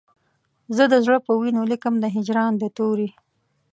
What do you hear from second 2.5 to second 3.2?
د توري